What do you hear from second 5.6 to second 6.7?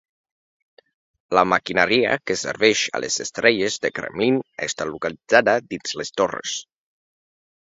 dins de les torres.